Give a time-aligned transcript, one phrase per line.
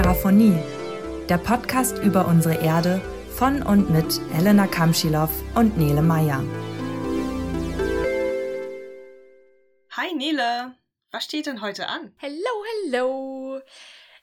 [0.00, 0.56] Terraphonie,
[1.28, 3.02] der Podcast über unsere Erde
[3.36, 6.42] von und mit Elena Kamschilow und Nele Meyer.
[9.90, 10.74] Hi Nele,
[11.10, 12.14] was steht denn heute an?
[12.16, 13.60] Hello, hello!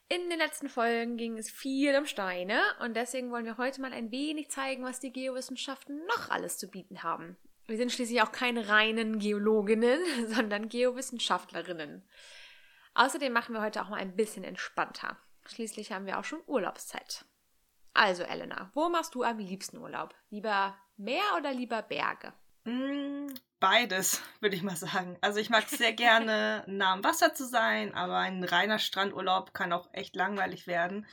[0.10, 3.94] In den letzten Folgen ging es viel um Steine und deswegen wollen wir heute mal
[3.94, 7.38] ein wenig zeigen, was die Geowissenschaften noch alles zu bieten haben.
[7.68, 12.02] Wir sind schließlich auch keine reinen Geologinnen, sondern Geowissenschaftlerinnen.
[12.96, 15.18] Außerdem machen wir heute auch mal ein bisschen entspannter.
[15.47, 17.25] Schließlich haben wir auch schon Urlaubszeit.
[17.93, 20.14] Also, Elena, wo machst du am liebsten Urlaub?
[20.29, 22.33] Lieber Meer oder lieber Berge?
[22.64, 23.28] Mm,
[23.60, 25.15] beides, würde ich mal sagen.
[25.21, 29.54] Also ich mag es sehr gerne, nah am Wasser zu sein, aber ein reiner Strandurlaub
[29.54, 31.05] kann auch echt langweilig werden.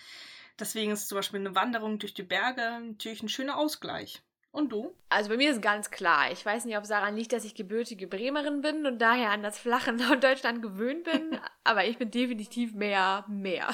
[0.59, 4.23] Deswegen ist zum Beispiel eine Wanderung durch die Berge natürlich ein schöner Ausgleich.
[4.55, 4.95] Und du?
[5.09, 6.31] Also bei mir ist ganz klar.
[6.31, 9.43] Ich weiß nicht, ob es daran liegt, dass ich gebürtige Bremerin bin und daher an
[9.43, 13.69] das flache Norddeutschland gewöhnt bin, aber ich bin definitiv mehr mehr.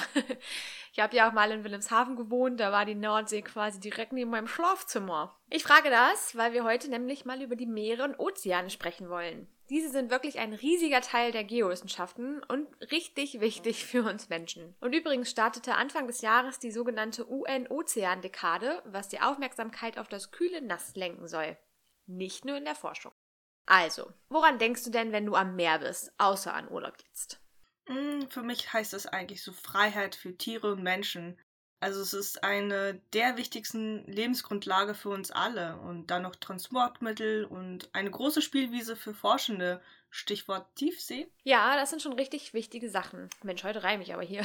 [0.93, 4.31] Ich habe ja auch mal in Wilhelmshaven gewohnt, da war die Nordsee quasi direkt neben
[4.31, 5.37] meinem Schlafzimmer.
[5.51, 9.47] Ich frage das, weil wir heute nämlich mal über die Meere und Ozeane sprechen wollen.
[9.71, 14.75] Diese sind wirklich ein riesiger Teil der Geowissenschaften und richtig wichtig für uns Menschen.
[14.81, 20.61] Und übrigens startete Anfang des Jahres die sogenannte UN-Ozean-Dekade, was die Aufmerksamkeit auf das kühle
[20.61, 21.57] Nass lenken soll.
[22.05, 23.13] Nicht nur in der Forschung.
[23.65, 27.39] Also, woran denkst du denn, wenn du am Meer bist, außer an Urlaub jetzt?
[27.87, 31.39] Mm, für mich heißt das eigentlich so Freiheit für Tiere und Menschen.
[31.81, 37.89] Also es ist eine der wichtigsten Lebensgrundlage für uns alle und dann noch Transportmittel und
[37.93, 39.81] eine große Spielwiese für Forschende.
[40.13, 41.27] Stichwort Tiefsee.
[41.43, 43.29] Ja, das sind schon richtig wichtige Sachen.
[43.43, 44.43] Mensch, heute reime ich aber hier.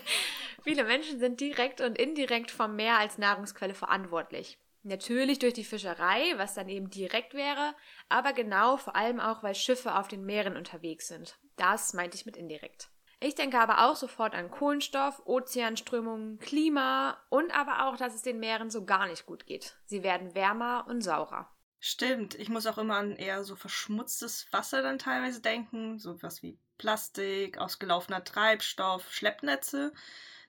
[0.62, 4.58] Viele Menschen sind direkt und indirekt vom Meer als Nahrungsquelle verantwortlich.
[4.82, 7.74] Natürlich durch die Fischerei, was dann eben direkt wäre,
[8.08, 11.38] aber genau vor allem auch, weil Schiffe auf den Meeren unterwegs sind.
[11.56, 12.90] Das meinte ich mit indirekt.
[13.20, 18.38] Ich denke aber auch sofort an Kohlenstoff, Ozeanströmungen, Klima und aber auch, dass es den
[18.38, 19.76] Meeren so gar nicht gut geht.
[19.86, 21.50] Sie werden wärmer und saurer.
[21.80, 26.42] Stimmt, ich muss auch immer an eher so verschmutztes Wasser dann teilweise denken, so was
[26.42, 29.92] wie Plastik, ausgelaufener Treibstoff, Schleppnetze.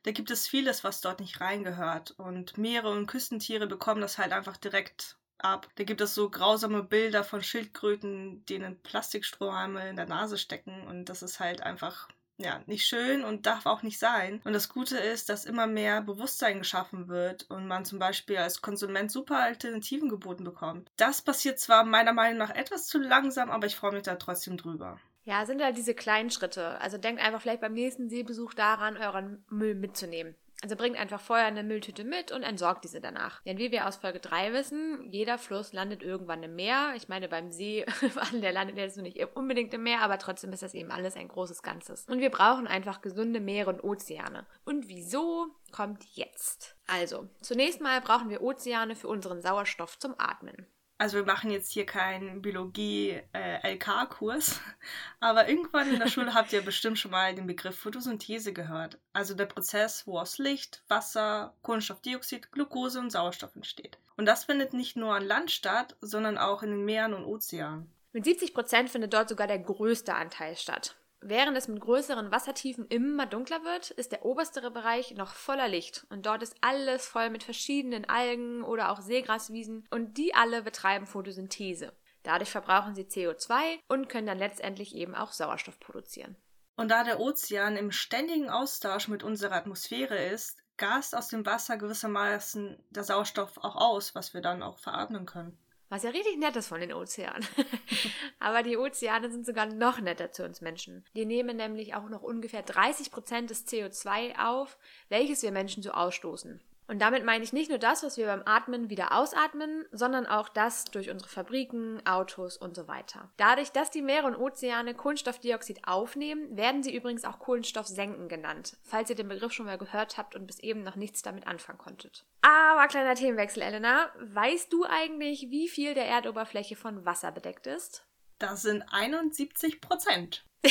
[0.04, 2.12] Da gibt es vieles, was dort nicht reingehört.
[2.12, 5.68] Und Meere und Küstentiere bekommen das halt einfach direkt ab.
[5.76, 10.88] Da gibt es so grausame Bilder von Schildkröten, denen Plastikstrohhalme in der Nase stecken.
[10.88, 12.08] Und das ist halt einfach
[12.40, 14.42] ja, nicht schön und darf auch nicht sein.
[14.46, 18.62] Und das Gute ist, dass immer mehr Bewusstsein geschaffen wird und man zum Beispiel als
[18.62, 20.90] Konsument super Alternativen geboten bekommt.
[20.96, 24.56] Das passiert zwar meiner Meinung nach etwas zu langsam, aber ich freue mich da trotzdem
[24.56, 25.00] drüber.
[25.26, 26.80] Ja, sind halt diese kleinen Schritte.
[26.80, 30.36] Also denkt einfach vielleicht beim nächsten Seebesuch daran, euren Müll mitzunehmen.
[30.62, 33.42] Also bringt einfach vorher eine Mülltüte mit und entsorgt diese danach.
[33.44, 36.94] Denn wie wir aus Folge 3 wissen, jeder Fluss landet irgendwann im Meer.
[36.98, 37.86] Ich meine, beim See,
[38.34, 41.64] der landet jetzt nicht unbedingt im Meer, aber trotzdem ist das eben alles ein großes
[41.64, 42.06] Ganzes.
[42.10, 44.46] Und wir brauchen einfach gesunde Meere und Ozeane.
[44.66, 46.76] Und wieso kommt jetzt?
[46.88, 50.68] Also, zunächst mal brauchen wir Ozeane für unseren Sauerstoff zum Atmen.
[51.00, 54.62] Also wir machen jetzt hier keinen Biologie-LK-Kurs, äh,
[55.22, 59.00] aber irgendwann in der Schule habt ihr bestimmt schon mal den Begriff Photosynthese gehört.
[59.14, 63.98] Also der Prozess, wo aus Licht, Wasser, Kohlenstoffdioxid, Glucose und Sauerstoff entsteht.
[64.18, 67.90] Und das findet nicht nur an Land statt, sondern auch in den Meeren und Ozeanen.
[68.12, 70.98] Mit 70 Prozent findet dort sogar der größte Anteil statt.
[71.22, 76.08] Während es mit größeren Wassertiefen immer dunkler wird, ist der oberstere Bereich noch voller Licht
[76.10, 81.08] und dort ist alles voll mit verschiedenen Algen oder auch Seegraswiesen und die alle betreiben
[81.08, 81.92] Photosynthese.
[82.24, 86.38] Dadurch verbrauchen sie CO2 und können dann letztendlich eben auch Sauerstoff produzieren.
[86.78, 91.78] Und da der Ozean im ständigen Austausch mit unserer Atmosphäre ist, gast aus dem Wasser
[91.78, 95.58] gewissermaßen der Sauerstoff auch aus, was wir dann auch veratmen können.
[95.90, 97.48] Was ja richtig nett ist von den Ozeanen.
[98.40, 101.04] Aber die Ozeane sind sogar noch netter zu uns Menschen.
[101.16, 104.78] Die nehmen nämlich auch noch ungefähr 30 Prozent des CO2 auf,
[105.10, 106.62] welches wir Menschen so ausstoßen.
[106.90, 110.50] Und damit meine ich nicht nur das, was wir beim Atmen wieder ausatmen, sondern auch
[110.50, 113.30] das durch unsere Fabriken, Autos und so weiter.
[113.38, 119.12] Dadurch, dass die Meere und Ozeane Kohlenstoffdioxid aufnehmen, werden sie übrigens auch Kohlenstoffsenken genannt, falls
[119.12, 122.26] ihr den Begriff schon mal gehört habt und bis eben noch nichts damit anfangen konntet.
[122.42, 124.10] Aber kleiner Themenwechsel, Elena.
[124.20, 128.04] Weißt du eigentlich, wie viel der Erdoberfläche von Wasser bedeckt ist?
[128.40, 130.44] Das sind 71 Prozent.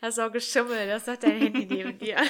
[0.00, 2.16] das ist auch geschummelt, das ist doch dein Handy neben dir.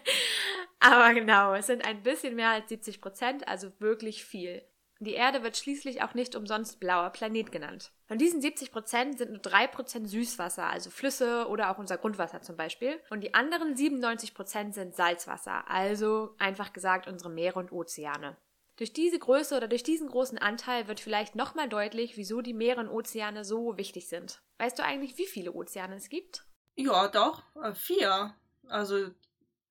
[0.80, 4.62] Aber genau, es sind ein bisschen mehr als 70 Prozent, also wirklich viel.
[5.02, 7.90] Die Erde wird schließlich auch nicht umsonst blauer Planet genannt.
[8.06, 12.42] Von diesen 70 Prozent sind nur 3 Prozent Süßwasser, also Flüsse oder auch unser Grundwasser
[12.42, 13.00] zum Beispiel.
[13.08, 18.36] Und die anderen 97 Prozent sind Salzwasser, also einfach gesagt unsere Meere und Ozeane.
[18.76, 22.80] Durch diese Größe oder durch diesen großen Anteil wird vielleicht nochmal deutlich, wieso die Meere
[22.80, 24.42] und Ozeane so wichtig sind.
[24.58, 26.44] Weißt du eigentlich, wie viele Ozeane es gibt?
[26.76, 28.34] Ja, doch, äh, vier.
[28.68, 29.10] Also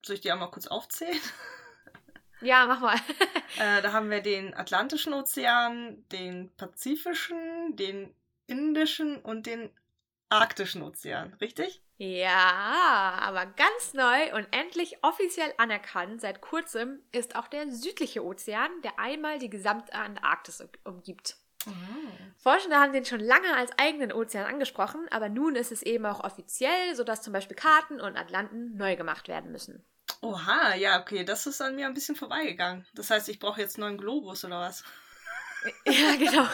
[0.04, 1.20] Soll ich die einmal kurz aufzählen?
[2.42, 2.96] Ja, mach mal.
[3.60, 8.16] äh, da haben wir den Atlantischen Ozean, den Pazifischen, den
[8.48, 9.70] Indischen und den
[10.30, 11.82] Arktischen Ozean, richtig?
[11.98, 18.70] Ja, aber ganz neu und endlich offiziell anerkannt seit kurzem ist auch der südliche Ozean,
[18.84, 21.36] der einmal die gesamte Antarktis umgibt.
[21.68, 21.72] Oh.
[22.38, 26.24] Forschende haben den schon lange als eigenen Ozean angesprochen, aber nun ist es eben auch
[26.24, 29.86] offiziell, sodass zum Beispiel Karten und Atlanten neu gemacht werden müssen.
[30.22, 32.86] Oha, ja, okay, das ist an mir ein bisschen vorbeigegangen.
[32.94, 34.84] Das heißt, ich brauche jetzt einen neuen Globus oder was?
[35.86, 36.48] Ja, genau.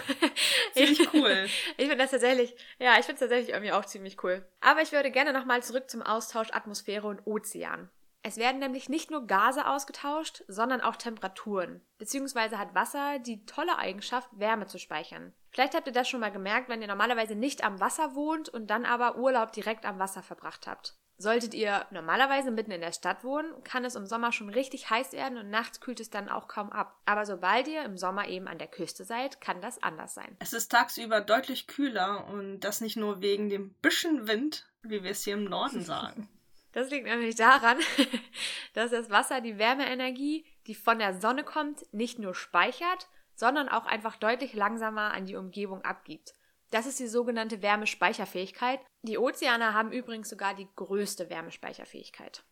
[0.74, 1.48] ziemlich cool.
[1.78, 4.44] Ich finde das tatsächlich, ja, ich finde es tatsächlich irgendwie auch ziemlich cool.
[4.62, 7.92] Aber ich würde gerne nochmal zurück zum Austausch Atmosphäre und Ozean.
[8.28, 11.86] Es werden nämlich nicht nur Gase ausgetauscht, sondern auch Temperaturen.
[12.00, 15.32] Beziehungsweise hat Wasser die tolle Eigenschaft, Wärme zu speichern.
[15.52, 18.72] Vielleicht habt ihr das schon mal gemerkt, wenn ihr normalerweise nicht am Wasser wohnt und
[18.72, 20.98] dann aber Urlaub direkt am Wasser verbracht habt.
[21.18, 25.14] Solltet ihr normalerweise mitten in der Stadt wohnen, kann es im Sommer schon richtig heiß
[25.14, 27.00] werden und nachts kühlt es dann auch kaum ab.
[27.06, 30.36] Aber sobald ihr im Sommer eben an der Küste seid, kann das anders sein.
[30.40, 35.12] Es ist tagsüber deutlich kühler und das nicht nur wegen dem bisschen Wind, wie wir
[35.12, 36.28] es hier im Norden sagen.
[36.76, 37.80] Das liegt nämlich daran,
[38.74, 43.86] dass das Wasser die Wärmeenergie, die von der Sonne kommt, nicht nur speichert, sondern auch
[43.86, 46.34] einfach deutlich langsamer an die Umgebung abgibt.
[46.72, 48.82] Das ist die sogenannte Wärmespeicherfähigkeit.
[49.04, 52.44] Die Ozeane haben übrigens sogar die größte Wärmespeicherfähigkeit.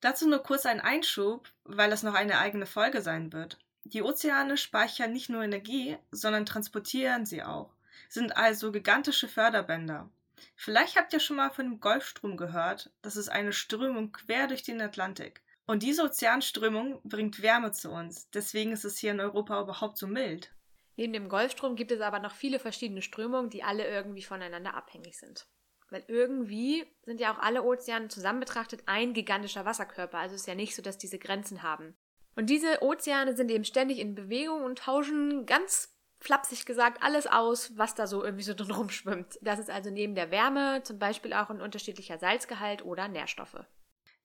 [0.00, 3.58] Dazu nur kurz ein Einschub, weil es noch eine eigene Folge sein wird.
[3.84, 7.72] Die Ozeane speichern nicht nur Energie, sondern transportieren sie auch,
[8.10, 10.10] sind also gigantische Förderbänder.
[10.54, 12.90] Vielleicht habt ihr schon mal von dem Golfstrom gehört.
[13.02, 15.42] Das ist eine Strömung quer durch den Atlantik.
[15.66, 18.30] Und diese Ozeanströmung bringt Wärme zu uns.
[18.30, 20.54] Deswegen ist es hier in Europa überhaupt so mild.
[20.96, 25.18] Neben dem Golfstrom gibt es aber noch viele verschiedene Strömungen, die alle irgendwie voneinander abhängig
[25.18, 25.46] sind.
[25.90, 30.54] Weil irgendwie sind ja auch alle Ozeane zusammen betrachtet ein gigantischer Wasserkörper, also ist ja
[30.54, 31.96] nicht so, dass diese Grenzen haben.
[32.34, 35.95] Und diese Ozeane sind eben ständig in Bewegung und tauschen ganz
[36.26, 39.38] flapsig gesagt alles aus, was da so irgendwie so drin rumschwimmt.
[39.42, 43.64] Das ist also neben der Wärme zum Beispiel auch ein unterschiedlicher Salzgehalt oder Nährstoffe.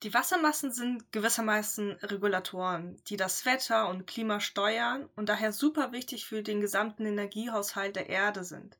[0.02, 6.26] Die Wassermassen sind gewissermaßen Regulatoren, die das Wetter und Klima steuern und daher super wichtig
[6.26, 8.76] für den gesamten Energiehaushalt der Erde sind.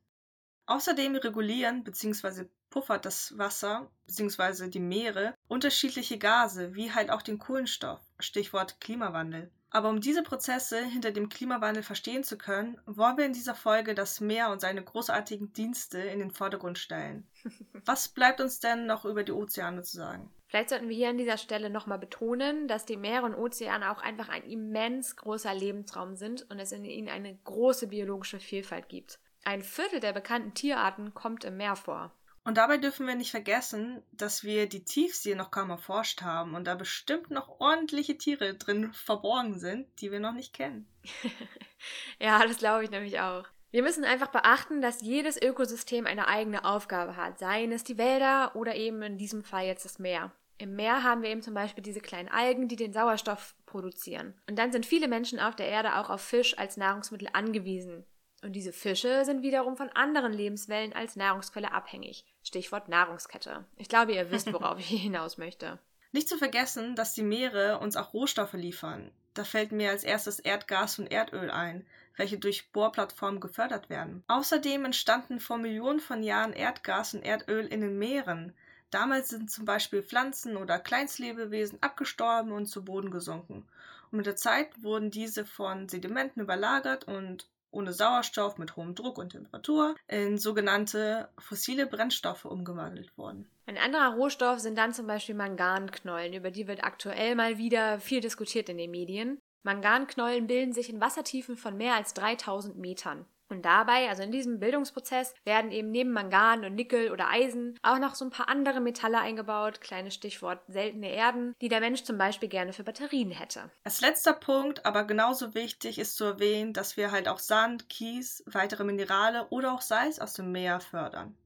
[0.66, 2.46] Außerdem regulieren bzw.
[2.70, 4.68] puffert das Wasser bzw.
[4.68, 9.52] die Meere unterschiedliche Gase, wie halt auch den Kohlenstoff, Stichwort Klimawandel.
[9.74, 13.94] Aber um diese Prozesse hinter dem Klimawandel verstehen zu können, wollen wir in dieser Folge
[13.94, 17.26] das Meer und seine großartigen Dienste in den Vordergrund stellen.
[17.86, 20.30] Was bleibt uns denn noch über die Ozeane zu sagen?
[20.48, 24.02] Vielleicht sollten wir hier an dieser Stelle nochmal betonen, dass die Meere und Ozeane auch
[24.02, 29.18] einfach ein immens großer Lebensraum sind und es in ihnen eine große biologische Vielfalt gibt.
[29.44, 32.12] Ein Viertel der bekannten Tierarten kommt im Meer vor.
[32.44, 36.64] Und dabei dürfen wir nicht vergessen, dass wir die Tiefsee noch kaum erforscht haben und
[36.64, 40.88] da bestimmt noch ordentliche Tiere drin verborgen sind, die wir noch nicht kennen.
[42.18, 43.44] ja, das glaube ich nämlich auch.
[43.70, 48.54] Wir müssen einfach beachten, dass jedes Ökosystem eine eigene Aufgabe hat, seien es die Wälder
[48.56, 50.32] oder eben in diesem Fall jetzt das Meer.
[50.58, 54.34] Im Meer haben wir eben zum Beispiel diese kleinen Algen, die den Sauerstoff produzieren.
[54.48, 58.04] Und dann sind viele Menschen auf der Erde auch auf Fisch als Nahrungsmittel angewiesen.
[58.42, 62.24] Und diese Fische sind wiederum von anderen Lebenswellen als Nahrungsquelle abhängig.
[62.52, 63.64] Stichwort Nahrungskette.
[63.76, 65.78] Ich glaube, ihr wisst, worauf ich hinaus möchte.
[66.12, 69.10] Nicht zu vergessen, dass die Meere uns auch Rohstoffe liefern.
[69.32, 71.86] Da fällt mir als erstes Erdgas und Erdöl ein,
[72.18, 74.22] welche durch Bohrplattformen gefördert werden.
[74.28, 78.52] Außerdem entstanden vor Millionen von Jahren Erdgas und Erdöl in den Meeren,
[78.92, 83.66] Damals sind zum Beispiel Pflanzen oder Kleinstlebewesen abgestorben und zu Boden gesunken.
[84.10, 89.18] Und mit der Zeit wurden diese von Sedimenten überlagert und ohne Sauerstoff mit hohem Druck
[89.18, 93.48] und Temperatur in sogenannte fossile Brennstoffe umgewandelt worden.
[93.66, 98.20] Ein anderer Rohstoff sind dann zum Beispiel Manganknollen, über die wird aktuell mal wieder viel
[98.20, 99.40] diskutiert in den Medien.
[99.62, 103.24] Manganknollen bilden sich in Wassertiefen von mehr als 3000 Metern.
[103.52, 107.98] Und dabei, also in diesem Bildungsprozess, werden eben neben Mangan und Nickel oder Eisen auch
[107.98, 112.16] noch so ein paar andere Metalle eingebaut, kleines Stichwort seltene Erden, die der Mensch zum
[112.16, 113.68] Beispiel gerne für Batterien hätte.
[113.84, 118.42] Als letzter Punkt, aber genauso wichtig, ist zu erwähnen, dass wir halt auch Sand, Kies,
[118.46, 121.36] weitere Minerale oder auch Salz aus dem Meer fördern.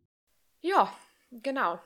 [0.60, 0.92] Ja,
[1.32, 1.80] genau.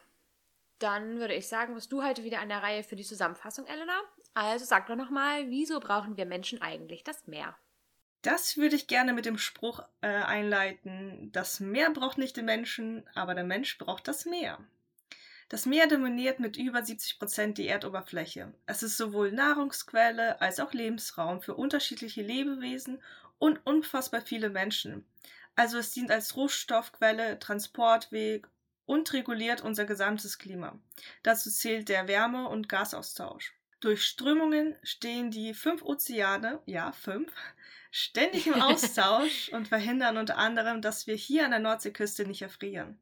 [0.80, 3.98] Dann würde ich sagen, bist du heute wieder an der Reihe für die Zusammenfassung, Elena.
[4.34, 7.56] Also sag doch nochmal, wieso brauchen wir Menschen eigentlich das Meer?
[8.22, 13.02] Das würde ich gerne mit dem Spruch äh, einleiten, das Meer braucht nicht den Menschen,
[13.14, 14.58] aber der Mensch braucht das Meer.
[15.48, 18.52] Das Meer dominiert mit über 70 Prozent die Erdoberfläche.
[18.66, 23.02] Es ist sowohl Nahrungsquelle als auch Lebensraum für unterschiedliche Lebewesen
[23.38, 25.04] und unfassbar viele Menschen.
[25.56, 28.46] Also es dient als Rohstoffquelle, Transportweg
[28.86, 30.78] und reguliert unser gesamtes Klima.
[31.22, 33.54] Dazu zählt der Wärme- und Gasaustausch.
[33.80, 37.32] Durch Strömungen stehen die fünf Ozeane, ja, fünf,
[37.90, 42.98] ständig im Austausch und verhindern unter anderem, dass wir hier an der Nordseeküste nicht erfrieren.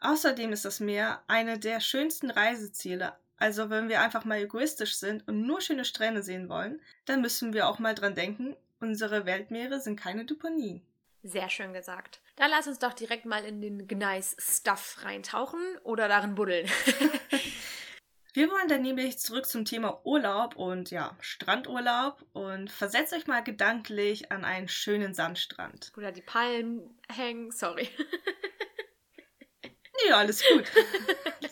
[0.00, 3.14] Außerdem ist das Meer eine der schönsten Reiseziele.
[3.36, 7.52] Also wenn wir einfach mal egoistisch sind und nur schöne Strände sehen wollen, dann müssen
[7.52, 10.82] wir auch mal dran denken, unsere Weltmeere sind keine Deponien.
[11.22, 12.20] Sehr schön gesagt.
[12.36, 16.68] Dann lass uns doch direkt mal in den Gneis-Stuff reintauchen oder darin buddeln.
[18.38, 23.42] Wir wollen dann nämlich zurück zum Thema Urlaub und ja, Strandurlaub und versetzt euch mal
[23.42, 25.90] gedanklich an einen schönen Sandstrand.
[25.96, 27.88] Oder die Palmen hängen, sorry.
[30.04, 30.70] Nee, alles gut.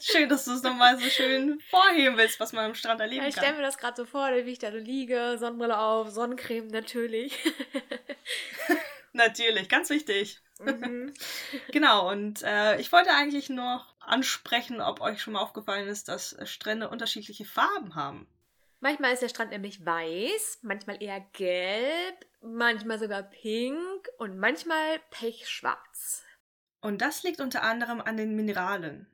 [0.01, 3.23] schön, dass du es nochmal so schön vorheben willst, was man am Strand erleben ja,
[3.23, 3.29] kann.
[3.31, 6.69] Ich stelle mir das gerade so vor, wie ich da so liege, Sonnenbrille auf, Sonnencreme
[6.69, 7.37] natürlich.
[9.17, 10.41] natürlich, ganz wichtig.
[10.61, 11.13] Mhm.
[11.73, 16.37] genau, und äh, ich wollte eigentlich noch ansprechen, ob euch schon mal aufgefallen ist, dass
[16.45, 18.27] Strände unterschiedliche Farben haben.
[18.81, 26.23] Manchmal ist der Strand nämlich weiß, manchmal eher gelb, manchmal sogar pink und manchmal pechschwarz.
[26.81, 29.07] Und das liegt unter anderem an den Mineralen.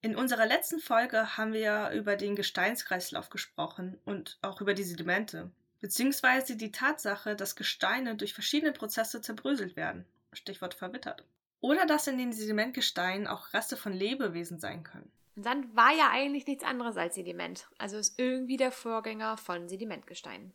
[0.00, 4.82] In unserer letzten Folge haben wir ja über den Gesteinskreislauf gesprochen und auch über die
[4.82, 5.50] Sedimente,
[5.82, 10.06] beziehungsweise die Tatsache, dass Gesteine durch verschiedene Prozesse zerbröselt werden.
[10.32, 11.26] Stichwort verwittert.
[11.60, 15.12] Oder dass in den Sedimentgesteinen auch Reste von Lebewesen sein können.
[15.36, 20.52] Sand war ja eigentlich nichts anderes als Sediment, also ist irgendwie der Vorgänger von Sedimentgesteinen.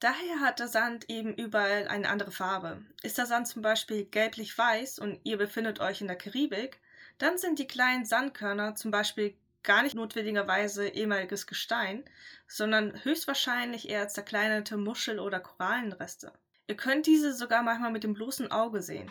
[0.00, 2.84] Daher hat der Sand eben überall eine andere Farbe.
[3.02, 6.80] Ist der Sand zum Beispiel gelblich-weiß und ihr befindet euch in der Karibik,
[7.18, 12.04] dann sind die kleinen Sandkörner zum Beispiel gar nicht notwendigerweise ehemaliges Gestein,
[12.46, 16.32] sondern höchstwahrscheinlich eher zerkleinerte Muschel- oder Korallenreste.
[16.66, 19.10] Ihr könnt diese sogar manchmal mit dem bloßen Auge sehen.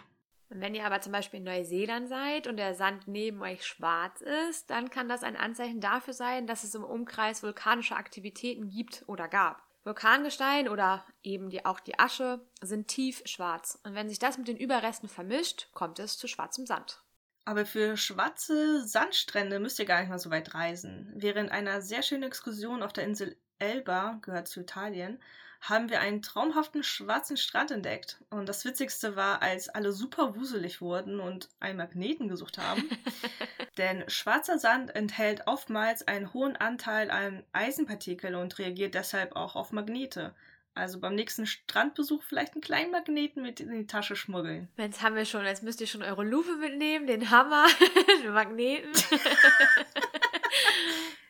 [0.49, 4.69] Wenn ihr aber zum Beispiel in Neuseeland seid und der Sand neben euch schwarz ist,
[4.69, 9.27] dann kann das ein Anzeichen dafür sein, dass es im Umkreis vulkanische Aktivitäten gibt oder
[9.27, 9.61] gab.
[9.83, 13.79] Vulkangestein oder eben die, auch die Asche sind tief schwarz.
[13.83, 17.01] Und wenn sich das mit den Überresten vermischt, kommt es zu schwarzem Sand.
[17.47, 21.13] Aber für schwarze Sandstrände müsst ihr gar nicht mal so weit reisen.
[21.15, 25.17] Während einer sehr schönen Exkursion auf der Insel Elba, gehört zu Italien,
[25.61, 28.21] haben wir einen traumhaften schwarzen Strand entdeckt.
[28.29, 32.83] Und das Witzigste war, als alle super wuselig wurden und einen Magneten gesucht haben.
[33.77, 39.71] Denn schwarzer Sand enthält oftmals einen hohen Anteil an Eisenpartikel und reagiert deshalb auch auf
[39.71, 40.35] Magnete.
[40.77, 44.69] Also beim nächsten Strandbesuch vielleicht einen kleinen Magneten mit in die Tasche schmuggeln.
[44.77, 47.65] Jetzt haben wir schon, jetzt müsst ihr schon eure Lupe mitnehmen, den Hammer,
[48.23, 48.91] den Magneten.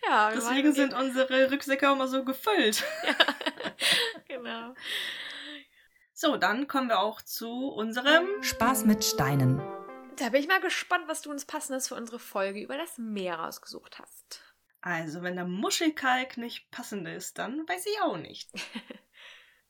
[0.06, 2.84] ja, Deswegen sind unsere Rucksäcke auch immer so gefüllt.
[3.08, 3.16] ja.
[4.28, 4.76] Genau.
[6.12, 9.62] So, dann kommen wir auch zu unserem Spaß mit Steinen.
[10.18, 13.36] Da bin ich mal gespannt, was du uns passendes für unsere Folge über das Meer
[13.36, 14.42] rausgesucht hast.
[14.82, 18.50] Also, wenn der Muschelkalk nicht passend ist, dann weiß ich auch nicht.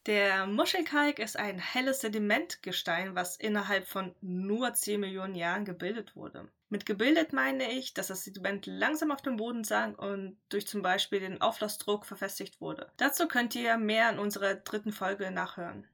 [0.07, 6.47] Der Muschelkalk ist ein helles Sedimentgestein, was innerhalb von nur 10 Millionen Jahren gebildet wurde.
[6.69, 10.81] Mit gebildet meine ich, dass das Sediment langsam auf dem Boden sank und durch zum
[10.81, 12.89] Beispiel den Auflassdruck verfestigt wurde.
[12.95, 15.85] Dazu könnt ihr mehr in unserer dritten Folge nachhören.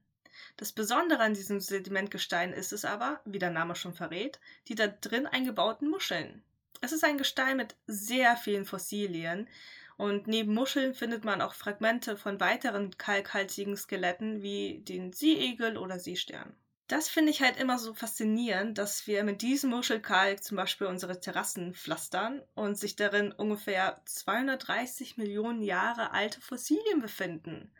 [0.57, 4.87] Das Besondere an diesem Sedimentgestein ist es aber, wie der Name schon verrät, die da
[4.87, 6.43] drin eingebauten Muscheln.
[6.81, 9.47] Es ist ein Gestein mit sehr vielen Fossilien,
[9.97, 15.99] und neben Muscheln findet man auch Fragmente von weiteren kalkhaltigen Skeletten wie den Seeigel oder
[15.99, 16.55] Seestern.
[16.87, 21.19] Das finde ich halt immer so faszinierend, dass wir mit diesem Muschelkalk zum Beispiel unsere
[21.19, 27.71] Terrassen pflastern und sich darin ungefähr 230 Millionen Jahre alte Fossilien befinden.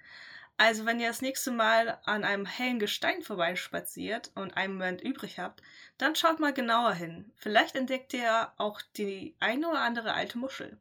[0.58, 5.40] Also wenn ihr das nächste Mal an einem hellen Gestein vorbeispaziert und einen Moment übrig
[5.40, 5.62] habt,
[5.98, 7.32] dann schaut mal genauer hin.
[7.36, 10.78] Vielleicht entdeckt ihr auch die eine oder andere alte Muschel.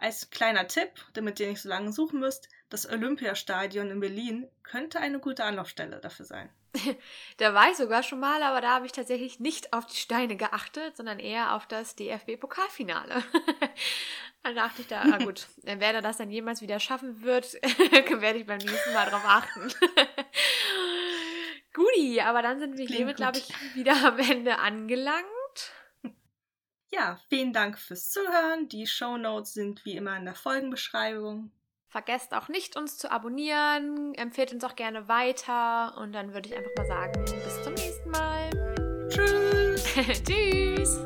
[0.00, 4.98] Als kleiner Tipp, damit ihr nicht so lange suchen müsst, das Olympiastadion in Berlin könnte
[4.98, 6.48] eine gute Anlaufstelle dafür sein.
[7.36, 10.36] da war ich sogar schon mal, aber da habe ich tatsächlich nicht auf die Steine
[10.36, 13.22] geachtet, sondern eher auf das DFB-Pokalfinale.
[14.42, 18.38] dann dachte ich da, ah gut, wer da das dann jemals wieder schaffen wird, werde
[18.38, 19.70] ich beim nächsten Mal drauf achten.
[21.74, 25.26] Guti, aber dann sind wir hiermit, glaube ich, wieder am Ende angelangt.
[26.92, 28.68] Ja, vielen Dank fürs Zuhören.
[28.68, 31.52] Die Show Notes sind wie immer in der Folgenbeschreibung.
[31.88, 34.14] Vergesst auch nicht, uns zu abonnieren.
[34.14, 35.96] Empfehlt uns auch gerne weiter.
[35.98, 38.50] Und dann würde ich einfach mal sagen, bis zum nächsten Mal.
[39.08, 39.84] Tschüss.
[40.24, 40.98] Tschüss.